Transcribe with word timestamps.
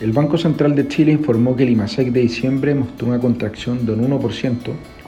El 0.00 0.12
Banco 0.12 0.38
Central 0.38 0.76
de 0.76 0.86
Chile 0.86 1.10
informó 1.10 1.56
que 1.56 1.64
el 1.64 1.70
IMASEC 1.70 2.12
de 2.12 2.20
diciembre 2.20 2.72
mostró 2.72 3.08
una 3.08 3.18
contracción 3.18 3.84
de 3.84 3.94
un 3.94 4.08
1%, 4.08 4.56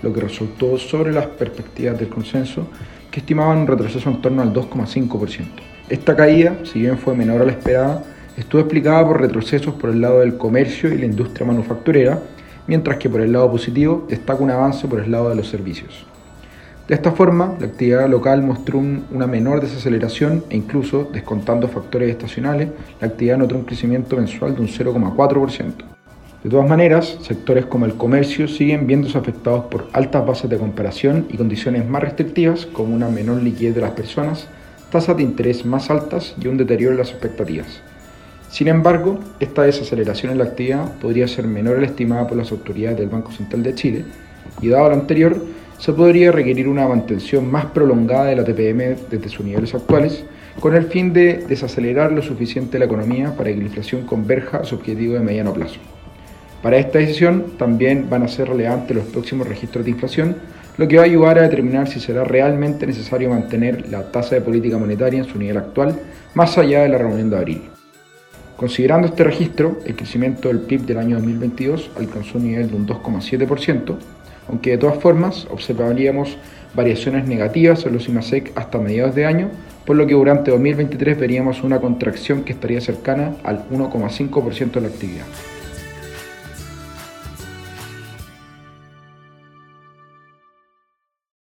lo 0.02 0.12
que 0.12 0.20
resultó 0.20 0.76
sobre 0.78 1.12
las 1.12 1.26
perspectivas 1.26 1.96
del 1.96 2.08
consenso, 2.08 2.66
que 3.08 3.20
estimaban 3.20 3.58
un 3.58 3.66
retroceso 3.68 4.10
en 4.10 4.20
torno 4.20 4.42
al 4.42 4.52
2,5%. 4.52 5.44
Esta 5.88 6.16
caída, 6.16 6.58
si 6.64 6.80
bien 6.80 6.98
fue 6.98 7.14
menor 7.14 7.40
a 7.40 7.44
la 7.44 7.52
esperada, 7.52 8.04
estuvo 8.36 8.62
explicada 8.62 9.06
por 9.06 9.20
retrocesos 9.20 9.74
por 9.74 9.90
el 9.90 10.00
lado 10.00 10.20
del 10.20 10.36
comercio 10.36 10.92
y 10.92 10.98
la 10.98 11.06
industria 11.06 11.46
manufacturera, 11.46 12.20
mientras 12.66 12.96
que 12.96 13.08
por 13.08 13.20
el 13.20 13.30
lado 13.30 13.48
positivo 13.48 14.06
destaca 14.08 14.42
un 14.42 14.50
avance 14.50 14.88
por 14.88 14.98
el 14.98 15.12
lado 15.12 15.28
de 15.28 15.36
los 15.36 15.48
servicios. 15.48 16.09
De 16.90 16.96
esta 16.96 17.12
forma, 17.12 17.54
la 17.60 17.66
actividad 17.66 18.08
local 18.08 18.42
mostró 18.42 18.80
una 18.80 19.28
menor 19.28 19.60
desaceleración 19.60 20.42
e 20.50 20.56
incluso, 20.56 21.08
descontando 21.12 21.68
factores 21.68 22.10
estacionales, 22.10 22.70
la 23.00 23.06
actividad 23.06 23.38
notó 23.38 23.54
un 23.54 23.62
crecimiento 23.62 24.16
mensual 24.16 24.56
de 24.56 24.62
un 24.62 24.66
0,4%. 24.66 25.72
De 26.42 26.50
todas 26.50 26.68
maneras, 26.68 27.16
sectores 27.22 27.66
como 27.66 27.84
el 27.86 27.94
comercio 27.94 28.48
siguen 28.48 28.88
viéndose 28.88 29.16
afectados 29.16 29.66
por 29.66 29.86
altas 29.92 30.26
bases 30.26 30.50
de 30.50 30.58
comparación 30.58 31.26
y 31.30 31.36
condiciones 31.36 31.88
más 31.88 32.02
restrictivas, 32.02 32.66
como 32.66 32.92
una 32.92 33.08
menor 33.08 33.40
liquidez 33.40 33.76
de 33.76 33.82
las 33.82 33.92
personas, 33.92 34.48
tasas 34.90 35.16
de 35.16 35.22
interés 35.22 35.64
más 35.64 35.90
altas 35.90 36.34
y 36.42 36.48
un 36.48 36.56
deterioro 36.56 36.94
en 36.94 36.98
las 36.98 37.10
expectativas. 37.10 37.82
Sin 38.48 38.66
embargo, 38.66 39.20
esta 39.38 39.62
desaceleración 39.62 40.32
en 40.32 40.38
la 40.38 40.44
actividad 40.46 40.98
podría 40.98 41.28
ser 41.28 41.46
menor 41.46 41.76
a 41.76 41.82
la 41.82 41.86
estimada 41.86 42.26
por 42.26 42.36
las 42.36 42.50
autoridades 42.50 42.98
del 42.98 43.10
Banco 43.10 43.30
Central 43.30 43.62
de 43.62 43.76
Chile, 43.76 44.04
y 44.60 44.68
dado 44.68 44.88
lo 44.88 44.94
anterior, 44.94 45.36
se 45.80 45.94
podría 45.94 46.30
requerir 46.30 46.68
una 46.68 46.86
mantención 46.86 47.50
más 47.50 47.64
prolongada 47.66 48.26
de 48.26 48.36
la 48.36 48.44
TPM 48.44 48.96
desde 49.10 49.30
sus 49.30 49.46
niveles 49.46 49.74
actuales, 49.74 50.24
con 50.60 50.76
el 50.76 50.84
fin 50.84 51.14
de 51.14 51.38
desacelerar 51.48 52.12
lo 52.12 52.20
suficiente 52.20 52.78
la 52.78 52.84
economía 52.84 53.34
para 53.34 53.48
que 53.50 53.56
la 53.56 53.64
inflación 53.64 54.04
converja 54.04 54.58
a 54.58 54.64
su 54.64 54.74
objetivo 54.74 55.14
de 55.14 55.20
mediano 55.20 55.54
plazo. 55.54 55.80
Para 56.62 56.76
esta 56.76 56.98
decisión 56.98 57.52
también 57.56 58.10
van 58.10 58.22
a 58.22 58.28
ser 58.28 58.50
relevantes 58.50 58.94
los 58.94 59.06
próximos 59.06 59.48
registros 59.48 59.86
de 59.86 59.92
inflación, 59.92 60.36
lo 60.76 60.86
que 60.86 60.96
va 60.96 61.04
a 61.04 61.06
ayudar 61.06 61.38
a 61.38 61.42
determinar 61.42 61.88
si 61.88 61.98
será 61.98 62.24
realmente 62.24 62.86
necesario 62.86 63.30
mantener 63.30 63.88
la 63.88 64.12
tasa 64.12 64.34
de 64.34 64.42
política 64.42 64.76
monetaria 64.76 65.20
en 65.20 65.24
su 65.24 65.38
nivel 65.38 65.56
actual, 65.56 65.98
más 66.34 66.58
allá 66.58 66.82
de 66.82 66.90
la 66.90 66.98
reunión 66.98 67.30
de 67.30 67.38
abril. 67.38 67.62
Considerando 68.58 69.06
este 69.06 69.24
registro, 69.24 69.78
el 69.86 69.96
crecimiento 69.96 70.48
del 70.48 70.60
PIB 70.60 70.82
del 70.82 70.98
año 70.98 71.16
2022 71.16 71.90
alcanzó 71.96 72.36
un 72.36 72.44
nivel 72.44 72.68
de 72.68 72.76
un 72.76 72.86
2,7%, 72.86 73.96
aunque 74.50 74.72
de 74.72 74.78
todas 74.78 74.98
formas 74.98 75.46
observaríamos 75.50 76.36
variaciones 76.74 77.26
negativas 77.26 77.86
en 77.86 77.92
los 77.92 78.08
IMASEC 78.08 78.52
hasta 78.56 78.78
mediados 78.78 79.14
de 79.14 79.24
año, 79.24 79.48
por 79.86 79.96
lo 79.96 80.06
que 80.06 80.14
durante 80.14 80.50
2023 80.50 81.18
veríamos 81.18 81.62
una 81.62 81.80
contracción 81.80 82.42
que 82.42 82.52
estaría 82.52 82.80
cercana 82.80 83.34
al 83.44 83.68
1,5% 83.70 84.72
de 84.72 84.80
la 84.80 84.88
actividad. 84.88 85.26